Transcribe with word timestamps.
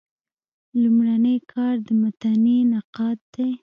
لومړنی 0.81 1.35
کار 1.51 1.75
د 1.85 1.87
متني 2.01 2.57
نقاد 2.71 3.17
دﺉ. 3.33 3.49